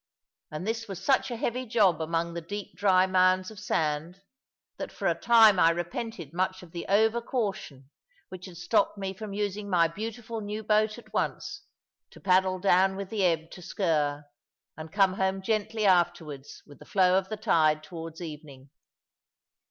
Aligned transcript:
And 0.49 0.65
this 0.65 0.87
was 0.87 1.05
such 1.05 1.29
a 1.29 1.35
heavy 1.37 1.63
job 1.67 2.01
among 2.01 2.33
the 2.33 2.41
deep 2.41 2.75
dry 2.75 3.05
mounds 3.05 3.51
of 3.51 3.59
sand, 3.59 4.23
that 4.77 4.91
for 4.91 5.07
a 5.07 5.13
time 5.13 5.59
I 5.59 5.69
repented 5.69 6.33
much 6.33 6.63
of 6.63 6.71
the 6.71 6.87
over 6.87 7.21
caution 7.21 7.91
which 8.29 8.47
had 8.47 8.57
stopped 8.57 8.97
me 8.97 9.13
from 9.13 9.31
using 9.31 9.69
my 9.69 9.87
beautiful 9.87 10.41
new 10.41 10.63
boat 10.63 10.97
at 10.97 11.13
once, 11.13 11.61
to 12.09 12.19
paddle 12.19 12.57
down 12.57 12.95
with 12.95 13.11
the 13.11 13.23
ebb 13.23 13.51
to 13.51 13.61
Sker, 13.61 14.23
and 14.75 14.91
come 14.91 15.13
home 15.13 15.39
gently 15.39 15.85
afterwards 15.85 16.63
with 16.65 16.79
the 16.79 16.85
flow 16.85 17.15
of 17.15 17.29
the 17.29 17.37
tide 17.37 17.83
towards 17.83 18.21
evening. 18.21 18.71